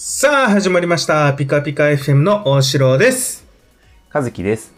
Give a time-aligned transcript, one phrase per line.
[0.00, 1.34] さあ、始まりました。
[1.34, 3.44] ピカピカ FM の大城です。
[4.12, 4.72] 和樹です。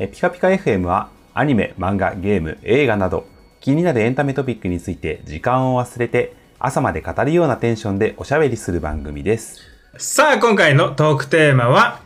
[0.00, 3.24] えピカピカ FM はアニメ、漫画、ゲーム、映画など
[3.60, 9.60] 気になるエンタメトピックについて時間を忘れて朝まで語るようなテンションでおしゃべりする番組です。
[9.96, 12.00] さあ、今回のトークテーマは、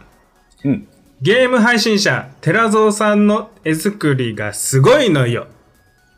[0.63, 0.89] うん。
[1.23, 5.47] ゲーム配信者、寺蔵さんの絵作りがすごいのよ。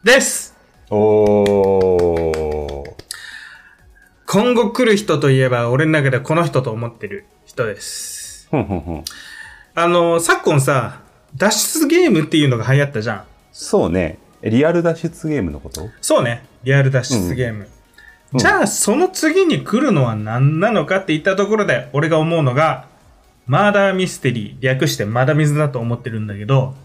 [0.02, 0.56] です。
[0.91, 2.59] おー。
[4.33, 8.47] 今後来る人といえば、俺の中ではこの人と思ってる人です。
[8.48, 9.05] ふんふんふん。
[9.75, 11.01] あの、昨今さ、
[11.34, 13.25] 脱出ゲームっていうのが流行ったじゃん。
[13.51, 14.19] そうね。
[14.45, 15.89] リアル脱出ゲームのこと？
[16.01, 16.45] そうね。
[16.62, 17.65] リアル脱出ゲーム。
[18.33, 22.87] うんじゃあ、その次に来るのは何なのかって言ったところで、俺が思うのが、
[23.47, 26.77] マーダーミステリー、略してまだ水だと思ってるんだけど、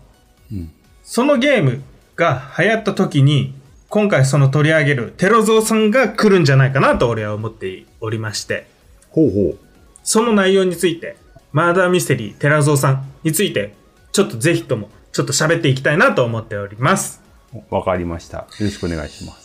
[0.52, 0.72] うん。
[1.04, 1.84] そのゲーム
[2.16, 3.54] が流行った時に、
[3.96, 8.68] 今回その取り上げるテロゾーさんが来るんじゃないかなと俺は思っておりまして、
[9.10, 9.58] ほうほう。
[10.04, 11.16] その内容について、
[11.54, 13.74] マーダーミステリー、テラゾーさんについて、
[14.12, 17.22] ちょっとぜひとも、ちょっと喋っていきたいなと思っております。
[17.70, 18.40] わかりました。
[18.40, 19.45] よろしくお願いします。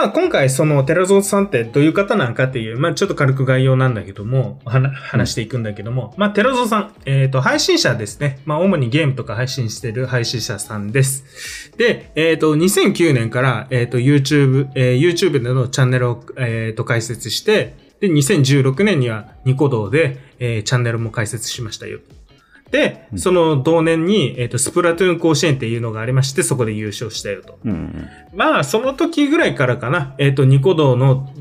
[0.00, 8.38] まあ今回そのテラゾーさんってどういう方なんかっていう、まあちょっと軽く概要なんだけども、話していくんだけども、まあテラゾーさん、えっ、と、配信者ですね。
[8.46, 11.70] まあ主にゲームとか配信してる配信者さんです。
[11.76, 21.98] で、えっ、と、2009年から、えっ、と、YouTube、えー YouTube でのチャンネルを、えっ、と、開設して、で、2016年にはニコ動で、えーチャンネルも開設しましたよ。
[22.70, 27.58] で、その同年に、えっ、と、スプラトゥーン甲子園っていうのがありまして、そこで優勝したよと。
[27.64, 28.08] うんうん。
[28.32, 30.14] まあ、その時ぐらいからかな。
[30.18, 31.32] えっ、と、ニコ動の、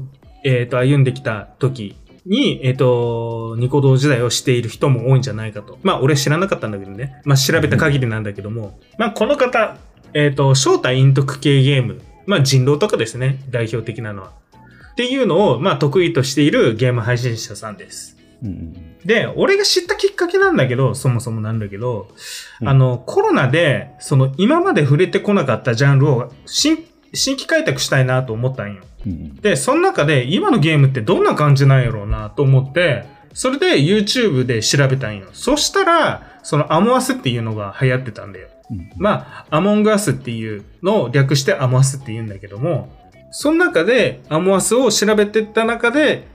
[0.43, 5.77] えっ、と、歩んできた時に、えっ、と、ニコ動時代をしている人も多いんじゃないかと。
[5.83, 7.21] まあ、俺知らなかったんだけどね。
[7.25, 8.79] まあ、調べた限りなんだけども。
[8.97, 9.77] まあ、この方、
[10.15, 12.01] えっ、と、正体陰徳系ゲーム。
[12.25, 13.43] まあ、人狼とかですね。
[13.49, 14.31] 代表的なのは。
[14.91, 18.18] っていうのを、まあ、得意としているゲーム配信者さんです。
[18.43, 22.09] うんうんで、俺が知ったきっかけなんだけど、そもそもなんだけど、
[22.61, 28.83] うんあの、コロナで、その、今まで触れてこなかったジャンルを、新、新規開拓したいなと思ったんよ。
[29.05, 29.35] うんうん。
[29.35, 35.27] で、その中で、今のゲームってどんな感じなんやろうなと思って、それで YouTube で調べたんよ。
[35.31, 38.49] そしたら、そのアモアスっていうのが流行ってたんだよ。
[38.69, 42.89] うんまあ、アモングアスっていうのを略してアモアスって言うんだけども、
[43.31, 46.27] その中でアモアスを調べてった中で、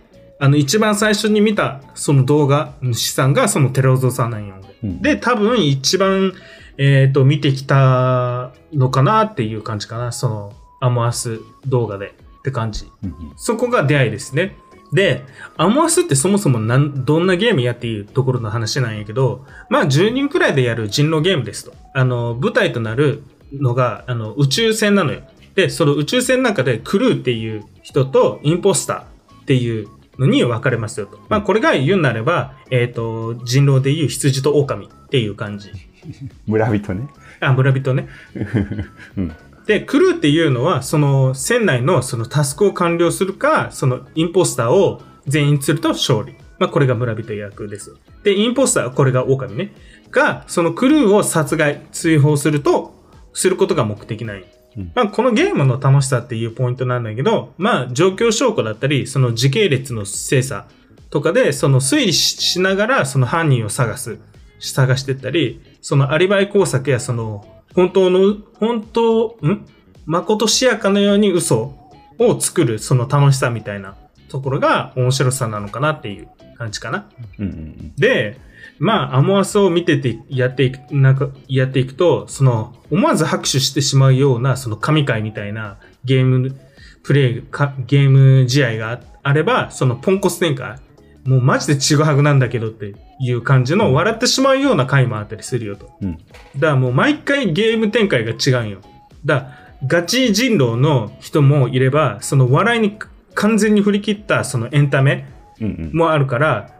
[0.44, 4.56] あの、一番最初に見たその動画主さんがそのテロゾさんなんよ。
[4.82, 6.34] うんで、多分一番、
[6.76, 10.12] えっ、と、見てきたのかなっていう感じかな。
[10.12, 12.84] その、アモアス動画でって感じ。
[13.02, 14.54] うんうんそこが出会いですね。
[14.92, 15.24] で、
[15.56, 21.72] アモアスってそもそもなん、どんなゲームやっていうところの話なんやけど、まあ10人くらいでやる人狼ゲームですと。
[21.94, 25.22] あの、舞台となるのが、あの、宇宙船なのよ。
[25.54, 29.00] で、その宇宙船の中でクルーっていう人とインポスター
[29.40, 29.88] っていう
[30.18, 31.18] のに分かれますよと。
[31.28, 35.70] まあこれが言うなれば、えっ、と、人狼でいう羊と狼っていう感じ。
[36.46, 37.08] 村人ね。
[37.40, 38.08] あ、村人ね。
[39.16, 39.32] うん。
[39.66, 46.34] で、クルーっていうのは、その船内のそのタスクを完了するか、そのインポスターを全員釣ると勝利。
[46.58, 47.96] まあ、これが村人役です。
[48.22, 49.74] で、インポスター、これが狼ね。
[50.10, 52.94] が、そのクルーを殺害、追放すると、
[53.32, 54.44] することが目的なんよ
[54.76, 54.92] うん。
[54.94, 60.66] まあ、このゲームの楽しさっていうポイントなんだけど、まあ、状況証拠だったり、その時系列の精査
[61.10, 64.18] とかで、その推理ししながら、その犯人を探す、
[64.60, 69.66] 探してったり、そのアリバイ工作やその、本当の、本当、ん？
[70.06, 71.74] 誠しやかのように嘘
[72.18, 73.96] を作る、その楽しさみたいな
[74.28, 77.08] ところが面白さなのかなっていう感じかな。
[77.38, 77.94] うんうん。
[77.96, 78.38] で、
[78.78, 86.56] まあ、アモアスを見てて、やっていく、なんか、やっていくと、その、思わず拍手してしまうような、その神回みたいなゲーム、
[87.02, 90.78] プレイか、ゲーム試合があれば、そのポンコツ展開、
[91.24, 95.90] もうマジでちぐはぐなんだけどっていう感じの笑ってしまうような回もあったりするよと。
[96.02, 96.18] うん。
[96.18, 96.26] だか
[96.60, 98.80] らもう毎回ゲーム展開が違うんよ。
[99.24, 102.98] だからガチ人狼の人もいれば、その笑いに
[103.34, 105.26] 完全に振り切ったそのエンタメ
[105.60, 105.96] うんうん。
[105.96, 106.70] もあるから、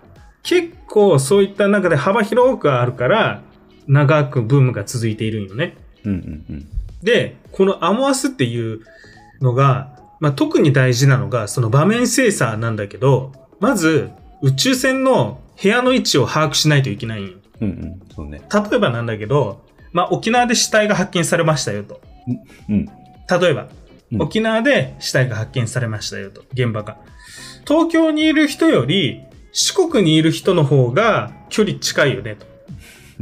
[0.43, 3.43] 結構そういった中で幅広くあるから、
[3.89, 5.77] 長くブームが続いているんよね。
[6.05, 6.69] うんうんうん。
[7.03, 8.81] で、このアモアスっていう
[9.41, 14.11] のが、まあ、特に大事なのが、その場面精査なんだけど、まず、
[14.41, 17.33] 宇宙船の部屋の位置を把握しないといけないんよ。
[17.61, 18.01] うんうん。
[18.15, 18.41] そうね。
[18.53, 22.01] 例えばなんだけど、まあ、沖縄で死体が発見されましたよと。
[22.69, 22.87] うん。
[22.87, 23.69] 例えば、うん
[24.17, 26.99] 沖縄で死体が発見されましたよと、現場が。
[27.67, 29.25] 東京にいる人より、
[29.55, 32.47] 四国にいる人の方が距離近いよねと。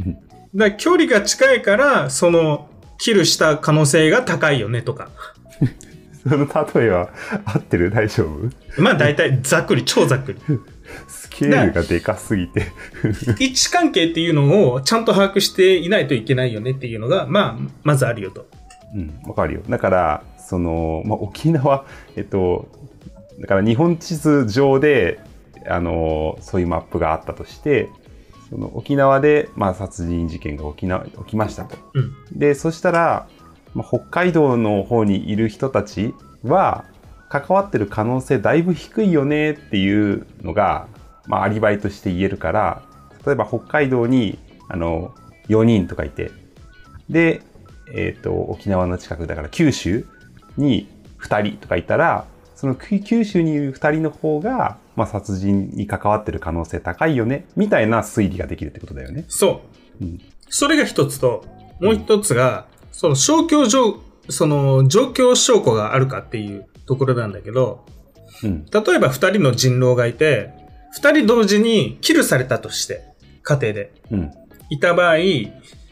[0.04, 0.18] うん
[0.54, 2.68] だ距離が近いから、その、
[2.98, 5.10] キルした可能性が高いよねとか。
[6.28, 6.46] その
[6.76, 7.10] 例えは
[7.44, 7.90] 合ってる？
[7.90, 8.80] 大丈夫？
[8.80, 10.38] まあ大体ざっくり、超ざっくり。
[11.08, 12.66] スケールがでかすぎて。
[13.40, 18.46] 位置関係っていうのをちゃんと把握していないといけないよねっていうのが、まあ、まずあるよと。
[18.94, 19.62] うん、わかるよ。
[19.68, 22.68] だから、その、まあ、沖縄、えっと、
[23.40, 25.18] だから日本地図上で、
[25.68, 27.88] あの、そういうマップがあったとして、
[28.50, 31.76] その沖縄で、まあ、殺人事件が起きな、起きましたと。
[31.94, 32.14] うん。
[32.32, 33.28] で、そしたら、
[33.74, 36.84] まあ、北海道の方にいる人たちは、
[37.30, 40.86] 関わってる可能性だいぶ低いよねっていうのが、
[41.26, 42.82] まあ、アリバイとして言えるから、
[43.24, 44.38] 例えば北海道に、
[44.68, 45.14] あの、
[45.48, 46.30] 4人とかいて、
[47.08, 47.40] で、
[47.94, 50.06] えっ、と、沖縄の近くだから九州
[50.56, 50.88] に
[51.20, 52.26] 2人とかいたら、
[52.62, 59.24] その九九州にいる2人の方が、まあ、殺人に関わってる可能性高いよね、みたいな推理ができるってことだよね。
[59.26, 59.62] そ
[60.00, 60.04] う。
[60.04, 61.44] うんそれが一つと、
[61.80, 67.84] もう一つが、その状その状況証拠があるかっていうところなんだけど、
[68.44, 68.64] うん。
[68.66, 70.50] 例えば二人の人狼がいて、
[70.92, 73.02] 二人同時にキルされたとして、
[73.42, 73.92] 家庭で。
[74.12, 74.30] うん。
[74.70, 75.16] いた場合、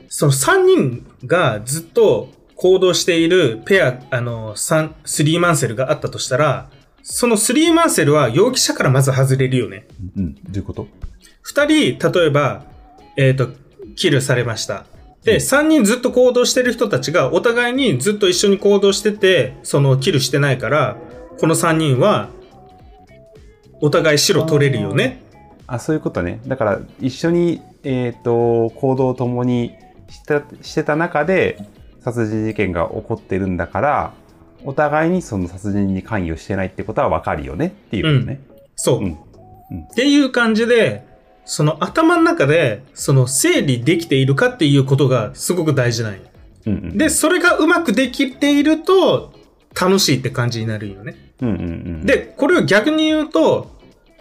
[0.08, 2.28] その三人がずっと
[2.60, 6.68] 行動しているペア、あの、三、スリーマンセルがあったとしたら、
[7.02, 9.86] そのスリーマンセルは容疑者からまず外れるよね。
[10.14, 10.34] うん。
[10.34, 10.86] どういうこと？
[11.40, 12.66] 二人、例えば、
[13.16, 13.48] えっ、と、
[13.96, 14.84] キルされました。
[15.24, 20.98] で、三人ずっと行動してる人たちがお互いにずっと一緒に行動してて、そのキルしてないから、
[21.38, 22.28] この三人は、
[23.80, 25.22] お互い白取れるよね。
[25.66, 26.42] あ、そういうことね。
[26.46, 29.72] だから、一緒に、えっ、と、行動を共に
[30.10, 31.56] したしてた中で、
[32.00, 34.12] 殺人事件が起こってるんだから、
[34.64, 38.40] お互いにその殺人に関与してないってことはわかるよねっていうことね。
[38.76, 38.98] そう。
[39.00, 39.18] うん
[39.72, 41.06] っていう感じで、
[41.44, 46.20] その頭の中で、その整理できているかっていうことがすごく大事なんよ。
[46.66, 46.98] うんうん。
[46.98, 49.32] で、それがうまくできていると、
[49.80, 51.14] 楽しいって感じになるよね。
[51.40, 51.64] うんうんう
[52.02, 52.06] ん。
[52.06, 53.70] で、これを逆に言うと、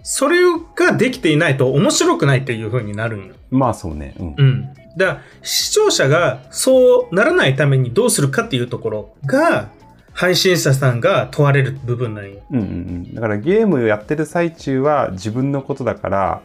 [0.04, 0.40] それ
[0.76, 3.36] ができていないと面白くないっていう風になるんよ。
[3.50, 4.16] まあそうね。
[4.20, 4.36] うん。
[4.38, 4.70] うん。
[4.98, 9.70] だから、視聴者がそうならないためにどうするかっていうところが、
[10.14, 12.42] 配信者さんが問われる部分なんよ。
[12.52, 13.16] うんうんうん。
[13.16, 16.42] だからゲームをやってる最中は自分のことだから、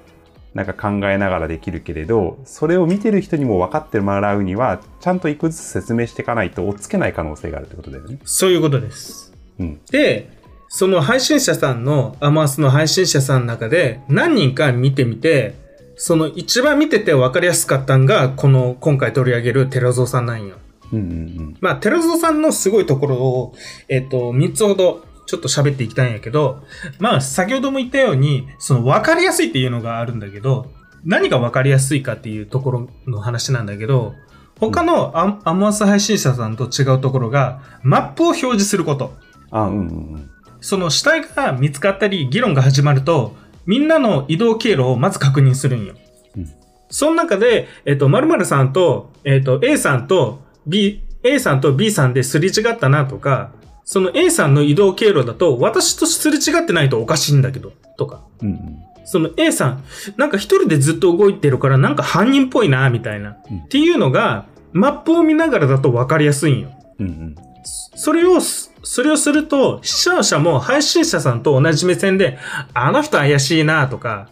[0.55, 8.19] なんか考えながらできるけれど、それを見てる人にも分かってもらうには、ちゃんと一個ずつ説明していかないと追っつけない可能性があるってことだよね。
[8.25, 9.32] そういうことです。
[9.58, 9.81] うん。
[9.90, 10.31] で、
[10.69, 15.63] その配信者さんの、アマースの配信者さんの中で何人か見てみて、
[15.96, 20.56] その一番見てて分かりやすかったんが、この今回取り上げる寺蔵さんなんよ。
[20.93, 21.12] うんうんう
[21.43, 21.56] ん。
[21.61, 23.55] まあ、寺蔵さんのすごいところを、
[23.88, 26.62] えっ、と、3つほどちょっと喋っていきたいんやけど、
[26.99, 30.70] まあ、先ほども言ったように、その分かりやすいっていうのがあるんだけど、
[31.05, 34.14] 何が分かりやすいかっていうところの話なんだけど、
[34.58, 39.14] 他のアアマース配信者さんと違うところが、マップを表示すること。
[39.50, 40.31] あ、うんうんうん。
[40.61, 45.94] その死体が見つかったり、議論が始まると、みんなの移動経路をまず確認するんよ。
[46.37, 46.55] うん
[46.90, 53.50] その中で、えっ、と、〇〇さんと、えっ、と、A さんと B、A さんと B さんですり違ったなとか、
[53.84, 58.22] その A さんの移動経路だと、私とすれ違ってないとおかしいんだけど、とか。
[58.43, 58.78] うんうん。
[59.06, 59.84] その A さん、
[60.16, 63.37] なんか一人でずっと動いてるから、なんか犯人っぽいな、みたいな。
[63.50, 66.71] うんっていうのが、マップを見ながらだと分かりやすいんよ。
[66.99, 67.35] うんうん。
[67.64, 72.38] それをす、それをすると、視聴者も配信者さんと同じ目線で、
[72.75, 74.28] あの人怪しいなとか、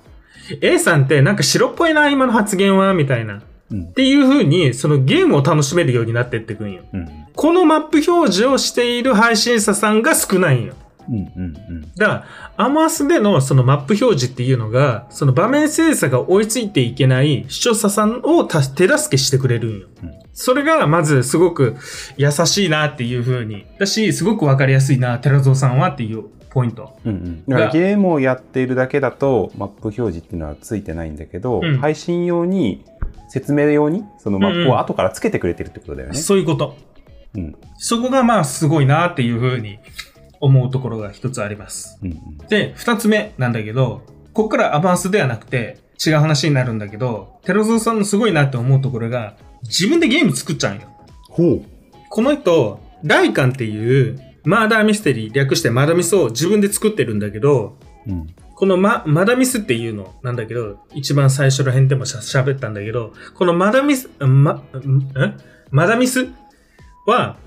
[0.60, 3.38] A さんってなんか白っぽいな、今の発言は、みたいな。
[3.38, 3.40] っ
[3.72, 6.82] うんていう風に、そのゲームを楽しめるようになってってくんよ。
[6.92, 10.74] うんこのマップ表示をしている配信者さんが少ないんよ。
[11.08, 19.86] うんうんうんだから、アマースでのそのマップ表示っていうのが、その場面精査が追いついていけない視聴者さんをた手助けしてくれるんよ。
[20.02, 21.76] うんそれがまずすごく
[22.16, 23.66] 優しいなっていう風に。
[23.78, 26.98] だし、すごくわかりやすいな、寺蔵さんはっていうポイント。
[27.04, 32.84] うんうんだからゲームをやっているだけだとマップ表示っていうのはついてないんだけど、うん配信用に
[33.28, 36.14] 説明用にそのマップを後からつけてくれてるってことだよね。
[36.14, 36.76] そういうこと。
[37.34, 39.78] うんそこがまあすごいなっていう風に
[40.40, 41.98] 思うところが一つあります。
[42.02, 44.02] うんうんで、二つ目なんだけど、
[44.34, 50.88] こっからアバンスではなくて違う話になるんだけど、寺蔵さんのすごいなって思うところが、自分でゲーム作っちゃうんよ。
[51.28, 51.62] ほう。
[52.08, 57.76] この人、ライカンっていうマーダーミステリー、略してマダミスを自分で作ってるんだけど、
[58.06, 64.62] うんこのマ、マダミスっていうのなんだけど、一番最初ら辺でもしゃ喋ったんだけど、このマダミス、ま、ん
[65.16, 65.34] え？
[65.72, 66.28] マダミス？
[67.04, 67.38] は、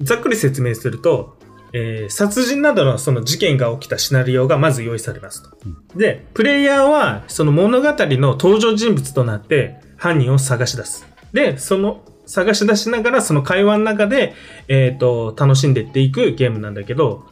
[0.00, 1.36] ざっくり説明すると、
[1.74, 5.58] えー殺人などのその事件が起きたシナリオがまず用意されますと。
[5.94, 11.06] で、プレイヤーはその物語の登場人物となって犯人を探し出す。
[11.32, 14.34] で、その探し出しながらその会話の中で、
[14.68, 17.26] えっ、と、楽しんでいっていくゲームなんだけど、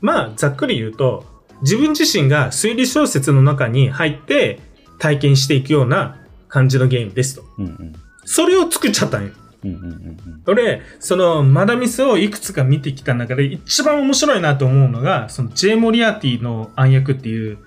[0.00, 1.24] まあ、ざっくり言うと、
[1.62, 4.60] 自分自身が推理小説の中に入って
[4.98, 7.44] 体験していくような感じのゲームですと。
[7.58, 7.92] うんうん。
[8.24, 9.32] それを作っちゃったんよ。
[9.64, 17.58] うんうんうん俺、その、マダミスをいくつか見てきた中で一番面白いなと思うのが、その、ジェイ・モリアーティの暗躍っていう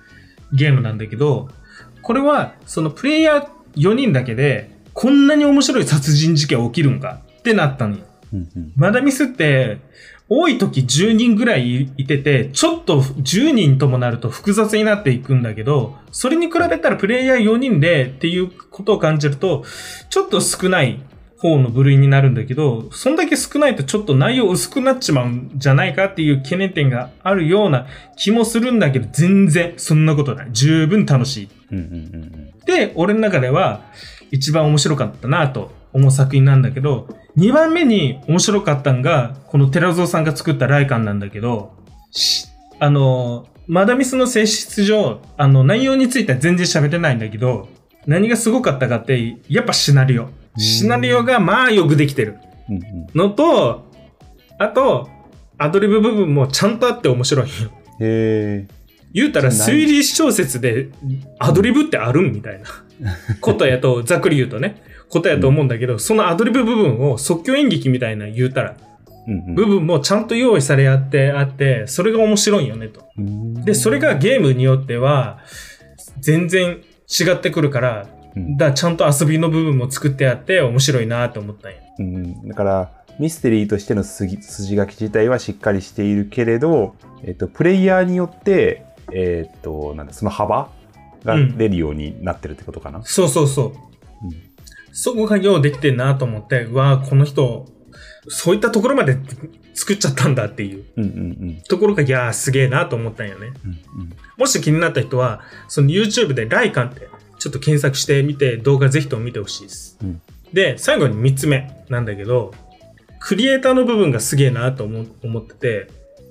[0.54, 1.48] ゲームなんだけど、
[2.00, 8.04] これは、その、プレイヤー4人だけで、こんなに面白い殺人事件起きるんかってなったのよ。
[8.34, 8.48] うん。
[8.54, 9.78] うんマダミスって、
[10.28, 19.64] 多い時10人ぐらいいてて、ちょっと10人ともなると複雑になっていくんだけど、それに比べたらプレイヤー4人でっていうことを感じると、
[20.10, 21.00] ちょっと少ない
[21.38, 27.86] 方の部類になるんだけど、そんだけ少ないとちょっと内容薄くなっちまうんじゃないかっていう懸念点があるような
[28.18, 30.48] 気もするんだけど、全然そんなことない。
[30.52, 31.48] 十分楽しい。
[31.72, 31.86] うんうんう
[32.18, 33.82] んで、俺の中では
[34.30, 41.72] 一番面白かったなと思う作品なんだけど、2番目に面白かったのが、この寺蔵さんが作ったライカンなんだけど、
[42.10, 47.68] しあの、マダミスの性質上、あの、内容については全然喋ってないんだけど、
[48.06, 50.28] 何がすごかったかって、やっぱシナリオ。
[50.56, 52.38] シナリオがまあよくできてる
[53.14, 53.84] のと、
[54.58, 55.08] あと、
[55.58, 57.52] アドリブ部分もちゃんとあって面白いよ。
[58.00, 58.79] へえ。
[59.12, 60.88] 言うたら推理小説で
[61.38, 62.66] アドリブってあるんみたいな
[63.40, 73.04] ことやと、ざっくり言うとね、ことやと思うんだけど、そのアドリブ部分を即興演劇みたいな言うたら、うん部分もちゃんと用意されあって、あって、それが面白いよねと。
[73.18, 73.54] うん。
[73.64, 75.40] で、それがゲームによっては、
[76.20, 81.78] 全然違ってくるから、うんだからちゃんと遊びの部分も作ってあって面白いなと思ったんや。
[81.98, 90.70] うん、だから、ミステリーとしての筋筋書き自体はしっかりしているけれど、えっと、プレイヤーによって、えっと、なんだ、その幅
[91.24, 93.02] がうん出るようになってるってことかな？
[93.04, 93.66] そうそうそう。
[93.66, 93.70] う
[94.28, 94.50] ん
[94.92, 97.66] そこがようできてんなと思って、うわあこの人、
[98.26, 99.16] そういったところまで
[99.72, 101.12] 作っちゃったんだっていううんうんう
[101.52, 103.52] んところが、いやーすげえなと思ったんよね。
[103.64, 103.78] うん
[104.36, 109.96] もし気になった人は、その YouTube でライカンってちょっと検索してみて動画ぜひとも見てほしいです。
[110.02, 110.20] うん
[110.52, 112.52] で、最後に3つ目なんだけど、
[113.20, 115.88] クリエイターの部分がすげえなと思思ってて、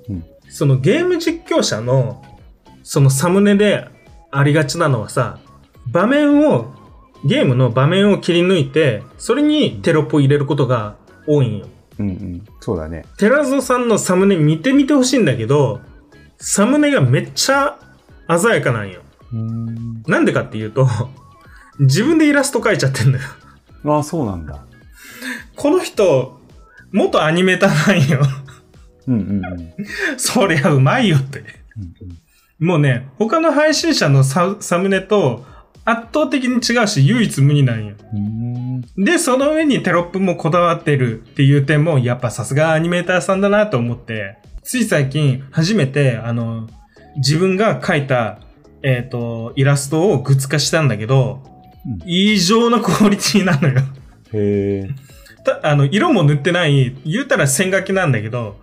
[0.09, 2.25] うんそのゲーム実況者の
[2.89, 3.87] そのサムネで
[4.31, 5.37] ありがちなのはさ、
[5.91, 6.73] 場面を、
[7.23, 10.95] ゲームの場面を切り抜いて、それにテロップを入れることが
[11.27, 11.67] 多いんよ。
[11.99, 12.45] うんうん。
[12.59, 13.05] そうだね。
[13.19, 15.81] テラゾさんのサムネ見てみてほしいんだけど、
[16.39, 17.77] サムネがめっちゃ
[18.27, 19.01] 鮮やかなんよ。
[19.33, 20.01] うん。
[20.07, 20.87] なんでかっていうと、
[21.77, 23.23] 自分でイラスト描いちゃってんだよ。
[23.85, 24.65] ああ、そうなんだ。
[25.55, 26.39] この人、
[26.91, 28.21] 元アニメーターなんよ。
[29.07, 29.73] うんうんうん。
[30.17, 31.59] そりゃうまいよって。
[32.59, 35.45] もうね、他の配信者のササムネと
[35.85, 37.95] 圧倒的に違うし、唯一無二なんよ。
[38.13, 38.81] うん。
[39.03, 46.67] で、その上にテロップもこだわってるっていう点も、やっぱさすがアニメーターさんだなと思って、つい最近初めて、あの、
[47.17, 48.39] 自分が描いた、
[48.83, 51.59] えっ、と、イラストをグッズ化したんだけど、うん
[52.05, 53.81] 異常なクオリティなのよ。
[54.33, 54.89] へえ。
[55.45, 58.59] たあの、色も塗ってない、言うたら線書きなんだけど、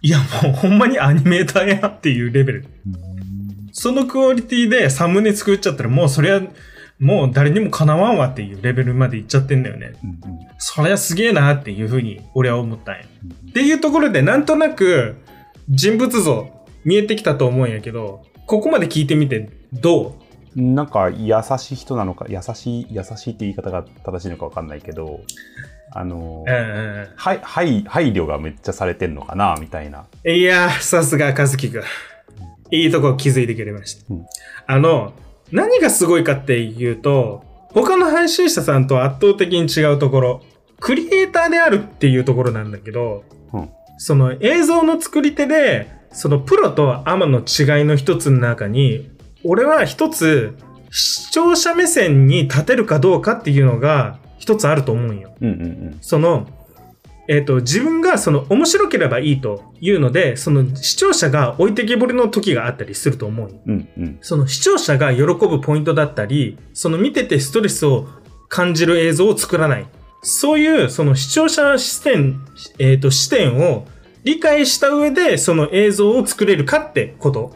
[0.00, 2.66] いやもうほんまにアニメーターやっていうレベル。
[3.72, 6.40] そのクオリティでサムネ作っちゃったらもうそりゃ、
[6.98, 9.94] もう誰にもかなわんわっていうレベルまでいっちゃってんだよね。
[10.04, 13.00] うんうんそりゃすげえなっていうふうに俺は思ったんや。
[13.48, 15.16] っていうところでなんとなく
[15.68, 16.48] 人物像
[16.84, 20.16] 見えてきたと思うんやけど、ここまで聞いてみてど
[20.54, 25.20] なんか優しい人なのか、優しい、優しいって言い方が正しいのかわかんないけど、
[25.90, 30.06] あのう、うんうんうんはい、はい、配慮がめっちゃされてんのかな、みたいな。
[30.24, 31.82] いやー、さすが和樹くん。
[32.72, 34.04] いいとこ気づいてくれました。
[34.10, 34.26] うん
[34.66, 35.12] あの、
[35.50, 40.42] 何がすごいかっていうと、他の配信者さんと圧倒的に違うところ、
[40.80, 49.10] クリエイターであるっていうところなんだけど、うんその映像の作り手で、そのプロとアマの違いの一つの中に、
[49.44, 50.56] 俺は一つ
[50.90, 55.32] 視聴者目線に立てるかどうかっていうのが一つあると思うんよ。
[55.40, 56.48] うんうんその、
[57.28, 63.60] えっ、と、自分がその面白ければいいというので、その視聴者が置いてけぼりの時があったりすると思うよ。
[63.66, 63.88] うん。
[63.96, 64.18] うんうん。
[64.20, 68.08] その視聴者が喜ぶポイントだったり、その見ててストレスを
[68.48, 69.86] 感じる映像を作らない。
[70.22, 72.40] そういう、その視聴者視点、
[72.78, 73.86] えっ、と、視点を
[74.24, 77.54] 理解した上で、その映像を作れるかってこと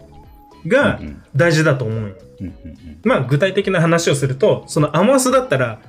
[0.67, 1.01] が
[1.35, 2.15] 大事だと思うよ。
[2.41, 5.81] うんうんまあ、具体的な話をすると、そのアマスだったら、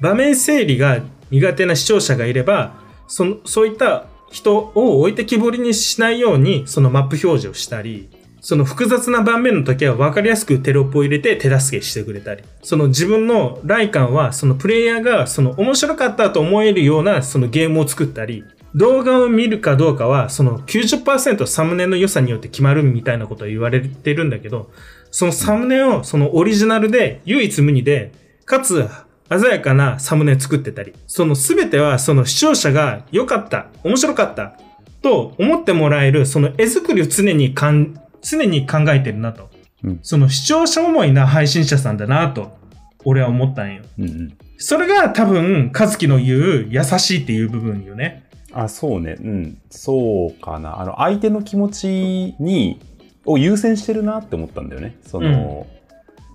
[0.00, 1.00] 場面整理が
[1.30, 8.08] 苦手な視聴者がいれば、その、そういった人を置いてきぼりにしないように、そのマップ表示をしたり、
[8.40, 18.44] その複雑な盤面の時は分かりやすくテロップを入れて手助けしてくれたり、その自分の来感は、そのプレイヤーがその面白かったと思えるようなそのゲームを作ったり、
[18.74, 24.70] 動画を見るかどうかは、その90%サムネの良さによって決まるみたいなことは言われてるんだけど、
[25.10, 28.12] そのサムネをそのオリジナルで唯一無二で、
[28.44, 28.86] かつ
[29.28, 34.54] 鮮やかなサムネ作ってたり、その全てはその視聴者が良かった、面白かった、
[35.02, 39.50] と思ってもらえる、その絵作りを常にかん、常に考えてるなと。
[39.84, 42.56] うんその視聴者思いな配信者さんだなと、
[43.04, 43.82] 俺は思ったんよ。
[43.98, 44.38] うんうん。
[44.58, 48.24] それが多分、和樹の言う優しいっていう部分よね。
[48.52, 49.16] あ、そうね。
[49.20, 49.58] うん。
[49.70, 50.80] そうかな。
[50.80, 52.80] あの、相手の気持ちに、
[53.26, 54.96] を優先してるなって思ったんだよね。
[55.06, 55.66] その、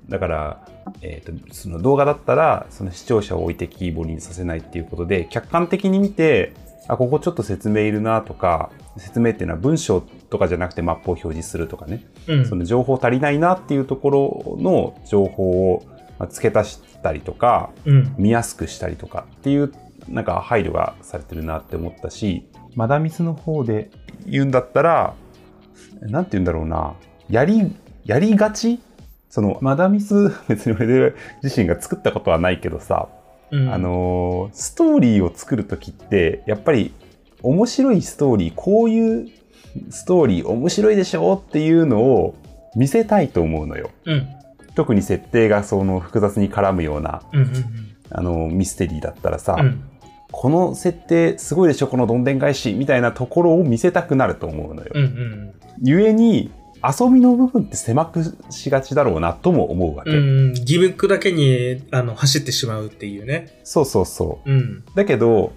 [0.08, 0.68] だから、
[1.02, 6.54] えっ、と、その動画だったら、その視聴者を置いてキーボにさせないっていうことで、客観的に見て、
[6.88, 12.06] あ、ここちょっと説明いるなとか、説明っていうのは文章とかじゃなくてマップを表示するとかね。
[12.28, 12.46] うん。
[12.46, 15.84] その情報足りないなっていうところの情報を
[16.20, 18.16] まあ付け足したりとか、うん。
[18.18, 19.72] 見やすくしたりとかっていう
[20.10, 23.90] なんか配慮がされてるなって思ったしマダミスの方で
[24.26, 25.14] 言うんだったら
[26.02, 26.96] なんて言うんだろうな
[27.30, 27.74] やり
[28.06, 28.80] やりがち
[29.32, 33.08] そのマダミス 別に俺自身が作ったことはないけどさ、
[33.50, 33.74] うん。
[33.74, 36.94] あのーストーリーを作る時ってやっぱり
[37.42, 39.28] 面白いストーリーこういう
[39.90, 42.36] ストーリー面白いでしょっていうのを
[42.76, 43.90] 見せたいと思うのよ。
[44.06, 44.28] うん。
[44.76, 47.40] 特に設定がその複雑に絡むようなうん。
[47.40, 47.50] うん。
[48.10, 49.82] あのミステリーだったらさ、うん。
[50.34, 54.92] この設定すごいでしょこのどんでん返しみたいなところを見せたくなると思うのよ。
[54.94, 55.04] うん。
[55.04, 55.54] うん。
[55.84, 56.52] ゆえに
[56.84, 60.12] 遊びの部分って狭くしがちだろうなとも思うわけ。
[60.12, 60.54] うん。
[60.54, 63.60] ギミックだけに、あの、走ってしまうっていうね。
[63.64, 64.52] そうそうそう。
[64.52, 64.84] うん。
[64.96, 65.54] だけど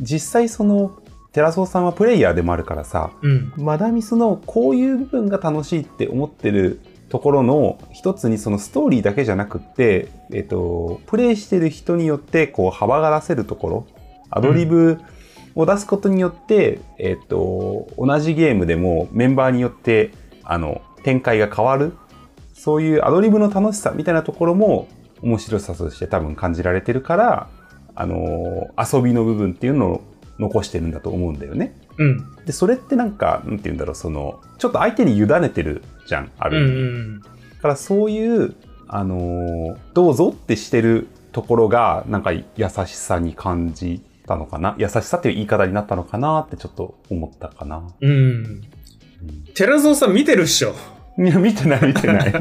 [0.00, 0.98] 実際その
[1.32, 3.52] テラソーさんはプレイヤーでもあるからさうん。
[3.56, 13.86] マダミスのこういう部分が楽しいって思ってるところの一つにそのストーリーだけじゃなくって、えっと、プレイしてる人によってこう幅が出せるところ
[14.30, 14.98] アドリブ
[15.54, 20.12] を出すことによって、えっと、同じゲームでもメンバーによって
[20.46, 21.92] あの展開が変わる
[22.54, 24.88] そういうアドリブの楽しさみたいなところも
[25.22, 27.48] 面白さとして多分感じられてるから
[27.94, 30.02] あの遊びの部分っていうのを
[30.38, 31.74] 残してるんだと思うんだよね。
[31.98, 32.36] うん。
[32.44, 36.52] でそれってなんかなんて言うんだろうそのちょっと相手に委ねてるじゃんあうん。
[36.52, 37.20] る意味、うん。
[37.20, 37.28] だ
[37.62, 38.54] からそういう
[38.88, 42.44] あのーどうぞってしてるところがなんか優
[42.86, 47.82] しさに感じたのかな優しさっていう言い方になったのかなってちょっと思ったかな。
[48.00, 48.62] うん。
[49.54, 50.74] 寺蔵さん見てるっしょ。
[51.18, 52.28] いや見てない見てない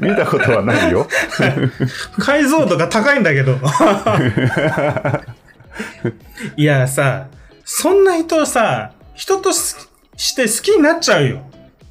[0.00, 1.08] 見たことはないよ。
[2.18, 3.58] 解像度が高いんだけど。
[6.56, 7.26] いやさ、
[7.64, 9.74] そんな人さ、人とし
[10.16, 11.42] して好きになっちゃうよ。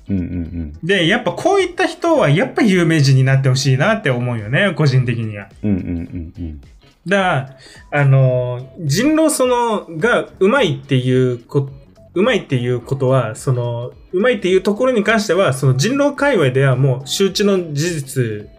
[0.10, 5.48] うんうんうんで、やっぱこういった人はやっぱ有名人になってほしいなって思うよね、個人的には。
[5.64, 6.62] うんうんうんうん
[7.08, 7.58] だから、
[8.02, 11.70] あの、人狼その、がうまいっていうこ、
[12.18, 18.50] うまいっていうことは、その、うまいっていうところに関しては、その人狼界隈ではもう周知の事実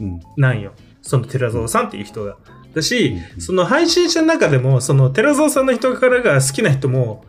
[0.00, 0.72] うんなんよ。
[1.00, 2.36] その寺蔵さんっていう人が。
[2.74, 7.24] だし、うんうんその配信者の中でも、その寺蔵さんの人からが好きな人も、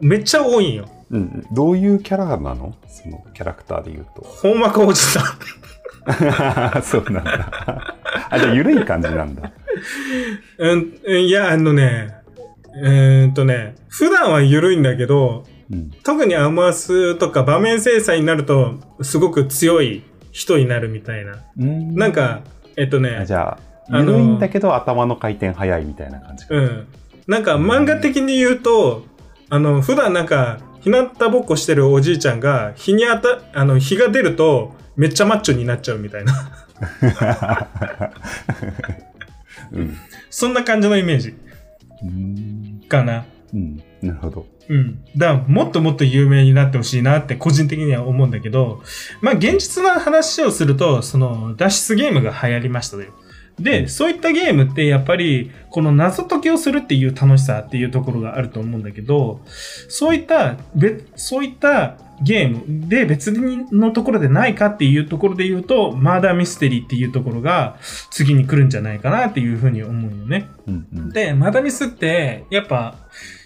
[0.00, 0.88] めっちゃ多いんよ。
[1.12, 2.74] うんうんどういうキャラなの？
[2.88, 4.22] そのキャラクターで言うと。
[4.22, 6.82] ほんまかおじさん。
[6.82, 7.96] そうなんだ。
[8.28, 9.52] あ、じゃあ緩い感じなんだ。
[10.58, 12.17] うん、うんいや、あのね、
[12.84, 15.90] えーっとね、普段は緩いんだけど、うん。
[16.02, 21.44] 特にアマスとか場面制裁になると、すごく強い人になるみたいな。
[21.58, 22.42] うんなんか、
[22.76, 23.58] えっとあねじ、ゃ
[23.90, 26.54] あ、緩いんだけど頭の回転早いみたいな感じか。
[26.54, 26.86] うん。
[27.26, 29.04] なんか漫画的に言うと、
[29.50, 36.32] あの、普段なんか、日向ぼっこしてるおじいちゃんが、日に当た、あの、日が出ると、めっちゃマッチョになっちゃうみたいな。
[39.72, 39.96] うん。
[40.30, 41.47] そんな感じのイメージうん。
[42.88, 43.26] かな。
[43.52, 43.82] うん。
[44.02, 44.46] なるほど。
[44.68, 45.04] うん。
[45.16, 48.82] だから、もっともっと有名になってほしいなって個人的には思うんだけど、
[49.20, 53.12] まあ、現実な話をすると、その、脱出ゲームが流行りましたよ。
[53.58, 59.40] で、そういったゲームってやっぱり、この謎解きをするっていう楽しさっていうところがあると思うんだけど、
[59.88, 67.76] そういった、べそういったゲームで別のところでないかっていうところで言うと、マーダーミステリーっていうところが
[68.10, 70.48] 次に来るんじゃないかなっていうふうに思うよね。
[70.66, 71.08] うんうん。
[71.10, 72.96] で、マダミスって、やっぱ、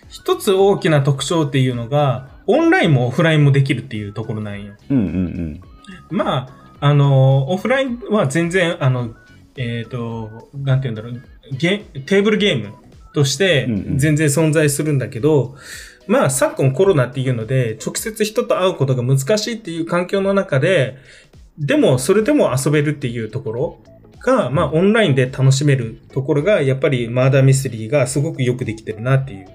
[0.09, 4.75] 一つ大きな特徴っていうのが、オンラインもオフラインもできるっていうところなんよ。
[4.91, 5.61] うんうん
[6.11, 6.49] ま
[6.81, 9.15] あ、あの、オフラインは全然、あの、
[9.57, 11.23] えっ、と、なんて言うんだろう、
[11.57, 12.75] ゲテーブルゲーム
[13.13, 15.57] としてうんうん全然存在するんだけど、
[16.07, 20.97] まあ、昨今コロナっていうので、直接人と会うことが難しいっていう環境の中で、
[21.59, 23.79] でも、それでも遊べるっていうところ
[24.21, 29.47] が、まあ、オンラインで楽しめるところが、やっぱりマーダーミステリーがすごくよくできてるなっていう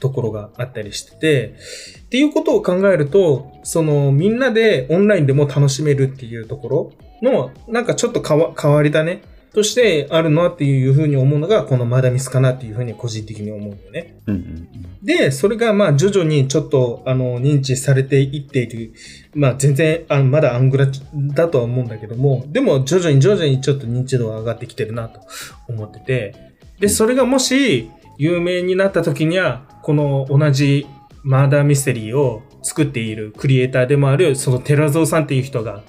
[0.00, 1.54] ところがあったりしてて、
[2.00, 9.22] っていうことを考えると、その、みんなでオンラインでも楽しめるっていうところの、なんかちょっと変わ変わりだね。
[9.52, 14.20] としてあるなっていうふうに思うのが、このマダミスかなっていうふうに個人的に思うよね。
[14.26, 14.68] うんうん
[15.02, 18.92] で、それがまあ徐々にちょっとあの認知されていっている。
[19.32, 25.20] まあ全然あまだアングラだとは思うんだけども、でも徐々に徐々にちょっと認知度が上がってきてるなと
[25.68, 26.34] 思ってて。
[26.80, 30.86] で、それがもし有名になった時には、この同じ
[31.22, 35.82] マーダーミステリーを作っているクリエイターでもある、そのテラゾーさんっていう人が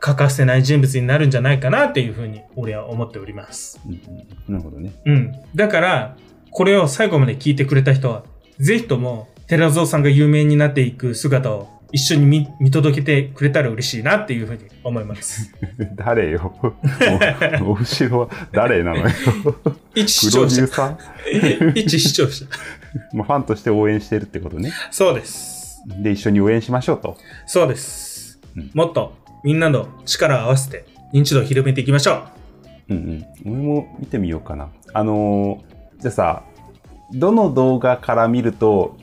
[0.00, 3.80] 欠かせない人物になるんじゃないかなっていうふうに俺は思っております。
[3.86, 4.92] うんうんなるほどね。
[5.06, 5.32] うん。
[5.54, 6.16] だから、
[6.50, 8.24] これを最後まで聞いてくれた人は、
[8.58, 15.54] ぜひとも、寺蔵さんが有名になっていく姿を一緒に見見届けてくれたら嬉しいなっていうふうに思います。
[15.94, 19.06] 誰よおお 後ろは誰なのよ
[19.94, 20.64] 一視聴者
[21.74, 22.44] 一視聴者。
[22.44, 22.48] ー
[23.12, 24.72] まあファンとして応援してるってことね。
[24.90, 25.55] そうです。
[25.86, 27.16] で、一緒に応援しましょうと。
[27.46, 28.70] そうですうん。
[28.74, 32.24] もっとみんなの力を合わせて認知度を広めていきましょ
[32.88, 33.26] うんうん。
[33.52, 34.68] 俺も見てみようかな。
[34.92, 36.42] あのーじゃあさ、
[37.12, 38.98] どの動画から見ると、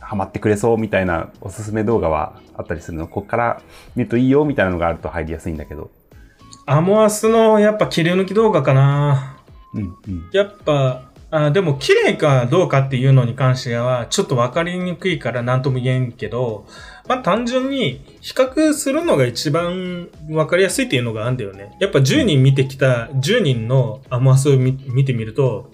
[0.00, 3.06] ハマってくれそうみたいなおすすめ動画はあったりするの？
[3.06, 3.62] ここから
[3.94, 5.82] 見るといいよみたいなのがあると入りやすいんだけど。
[5.82, 5.90] う。
[6.66, 9.38] アモアスのやっぱ切り抜き動画かな。
[9.74, 10.30] うんうん。
[10.32, 16.66] やっぱ、あでも綺麗かどうかっていうのに関しては、ちょっと分かりにくいから何とも言えんけど、
[17.08, 21.76] まあ単純に比較するのが一番分かりやすいっていうのがあるんだよね。
[21.80, 25.70] やっぱ10人見てきた10人のアマスを見見てみると、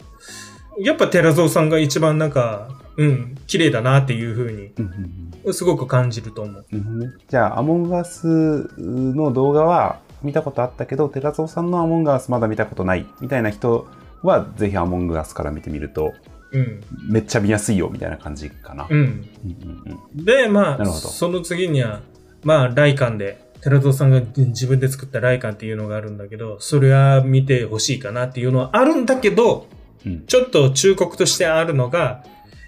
[0.79, 6.55] やっぱ寺蔵さんが一番なんか、うん、綺麗だなっていう風に、うんうんうんすごく感じると思う。
[6.55, 13.89] なるほどねじゃあ、アモンガースの動画は見たことあったけど、テラゾーさんのアモンガースまだ見たことないみたいな人
[14.23, 16.15] は、ぜひアモンガースから見てみると、
[16.53, 16.81] うん。
[17.09, 18.87] めっちゃ見やすいよみたいな感じかな。
[18.89, 18.99] うん。
[18.99, 19.83] うんうん
[20.15, 22.01] うんで、まあ、その次には、
[22.45, 29.67] まあ、ライカンで、寺蔵さんが自分で作ったライカンっていうのがあるんだけど、それは見てほしいかなっていうのはあるんだけど、
[30.05, 32.25] うんちょっと忠告としてあるのが、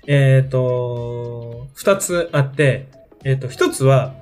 [0.07, 2.87] えっ、と、二つあって、
[3.25, 4.14] えっ、と、一つは、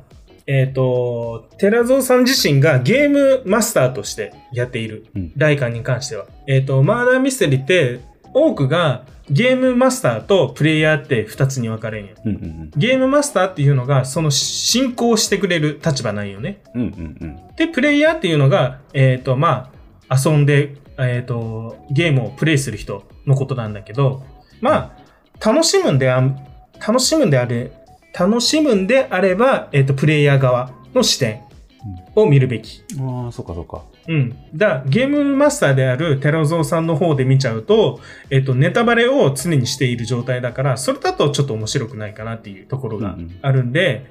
[0.46, 5.06] えっ、と、寺蔵さん自身がゲームマスターとしてやっている。
[5.14, 6.26] うんライカンに関しては。
[6.46, 8.00] えっ、と、マーダーミステリーって、
[8.34, 12.14] 多くがゲームマスターとプレイヤーって二つに分かれんよ。
[12.24, 16.62] うんうんゲームマスターっていうのが、その進行してくれる立場なんよね。
[16.74, 16.80] うん。
[16.80, 17.56] うんうんうん。
[17.56, 19.70] で、プレイヤーっていうのが、えっ、と、ま
[20.08, 24.24] あ、遊んで、えっ、と、ゲームをプレイする人のことなんだけど、
[24.60, 24.96] ま
[25.40, 26.38] あ、楽しむんであん、
[26.86, 27.72] 楽しむんであれ、
[28.18, 31.42] 楽しむんであれば、えっ、と、プレイヤー側の視点
[32.14, 32.82] を見るべき。
[33.00, 33.82] ああ、そっかそっか。
[34.08, 34.36] うん。
[34.54, 44.06] だゲームマスターである寺蔵さんの方で見ちゃうと、えっ、と、ネタバレを常にしている状態だから、それだとちょっと面白くないかなっていうところがあるんで、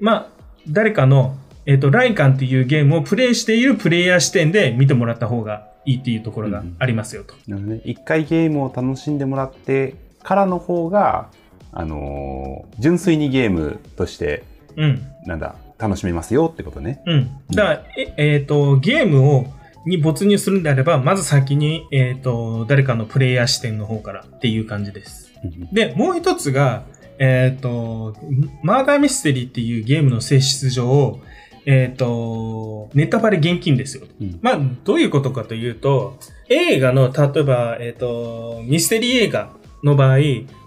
[0.00, 0.28] まあ、
[0.68, 1.36] 誰かの、
[1.66, 7.34] えっ、と、ライカンっていうゲームをプレイしているプレイヤー視点で見てもらった方がいいっていうところがありますよと。
[7.46, 7.82] なるほどね。
[7.84, 11.30] 一回ゲームを楽しんでもらってからの方が、
[11.74, 14.44] あのー純粋にゲームとして、
[14.76, 15.02] うん。
[15.26, 17.02] なんだ、楽しめますよってことね。
[17.06, 17.30] うん。
[17.50, 19.46] だから、え、えっ、と、ゲームを、
[19.86, 25.32] に没入するんであれば、まず先に、えっ、と、誰かのプレイヤー視点の方からっていう感じです。
[25.44, 26.84] うんで、もう一つが、
[27.18, 28.16] えっ、と、
[28.62, 31.20] マーダーミステリーっていうゲームの性質上、
[31.66, 34.06] えっ、と、ネタバレ厳禁ですよ。
[34.20, 39.50] うんまあ、どういうことかというと、映画の、例えば、えっ、と、ミステリー映画
[39.82, 40.18] の場合、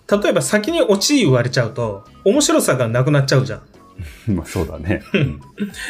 [0.09, 3.61] 例えば先にオチ言われちゃうと、面白さがなくなっちゃうじゃん。
[4.33, 5.03] まあそうだね。
[5.13, 5.41] うん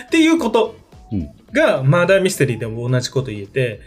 [0.08, 0.75] っていうこと
[1.12, 3.82] うんが、マーダーミステリーでも同じこと言えて、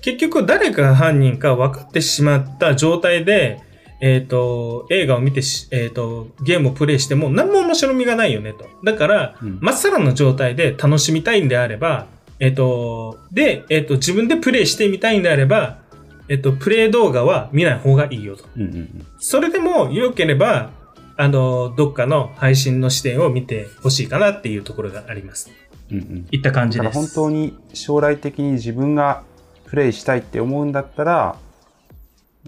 [0.00, 3.60] 結局誰が犯人か分かってしまった状態で、
[4.00, 8.66] えっ、と、映画を見てし、えっ、と、ゲームをプレイしても何も面白みがないよねと。
[8.84, 12.06] だから、うんまっさらの状態で楽しみたいんであれば、
[12.40, 15.78] えっ、と、で、えっ、と、自分でプレイしてみたいんであれば、
[16.28, 18.44] えっ、と、プレイ動画は見ない方がいいよと。
[18.56, 20.70] うんうんうんそれでも良ければ、
[21.16, 25.50] あの、どっかの配信の視点を見てほしいかなっていうところがあります。
[25.90, 27.14] うんうんいった感じだからです。
[27.14, 29.22] 本当に将来的に自分が
[29.66, 31.36] プレイしたいって思うんだったら、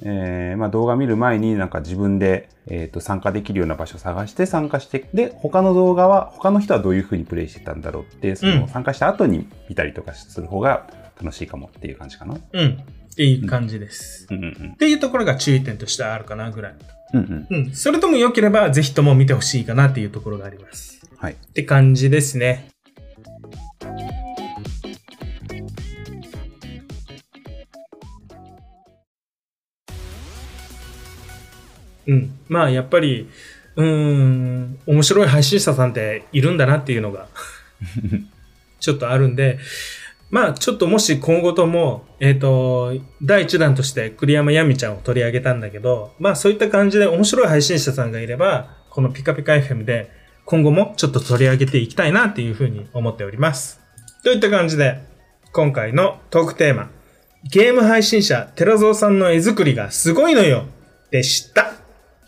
[0.02, 10.86] えーまあ、動画見る前になんか自分で、えー、と参加できるような場所を探して参加してで他の動画は他の人はどういうふうにプレイしてたんだろうってそうんの参加した後に見たりとかする方が
[11.20, 12.36] 楽しいかもっていう感じかな。
[12.52, 12.84] うん。
[13.12, 14.26] っていう感じです。
[14.26, 16.74] っていうところが注意点としてあるかなぐらい。
[17.12, 21.00] うんうん、うん、それとも良ければ、ぜひとも見てほしいかなっていうところがあります。
[21.16, 21.34] はい。
[21.34, 22.70] って感じですね。
[32.06, 32.38] うん。
[32.48, 33.28] まあ、やっぱり、
[33.76, 37.28] うん、面白い配信者さんっているんだなっていうのが
[38.78, 39.58] ちょっとあるんで、
[40.34, 42.92] まあ、ちょっともし今後とも、えっ、と、
[43.22, 50.10] 第一弾として栗山やみちゃんを取り上げたんだけど、まあそういった感じで面白い配信者さんがいれば、このピカピカ FM で
[50.44, 53.80] 今後もちょっと取り上げていきたいなっていうふうに思っております。
[54.24, 55.04] といった感じで、
[55.52, 56.90] 今回のトークテーマ、
[57.44, 60.64] ゲーム配信者、寺蔵さんの絵作りがすごいのよ、
[61.12, 61.74] でした。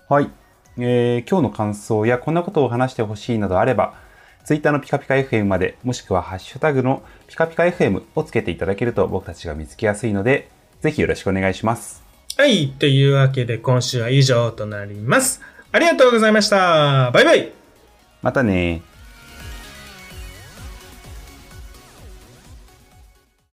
[0.08, 0.30] はい。
[0.78, 4.05] えー今日の感想やこんなことを話してほしいなどあれば、
[4.46, 10.48] Twitter のピカピカ FM まで、もしくはハッシュタグのピカピカ FM をつけていただけると僕たちが見つけやすいので、
[10.82, 12.04] ぜひよろしくお願いします。
[12.38, 12.68] はい。
[12.78, 15.42] というわけで今週は以上となります。
[15.72, 17.10] ありがとうございました。
[17.10, 17.52] バイバイ。
[18.22, 18.82] またね